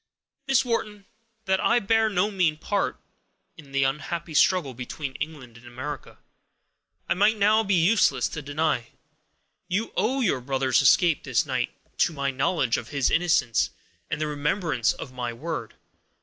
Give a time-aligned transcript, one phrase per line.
[0.47, 1.05] "Miss Wharton,
[1.45, 2.99] that I bear no mean part,
[3.55, 6.17] in the unhappy struggle between England and America,
[7.07, 8.87] it might now be useless to deny.
[9.67, 11.69] You owe your brother's escape, this night,
[11.99, 13.69] to my knowledge of his innocence,
[14.09, 15.75] and the remembrance of my word.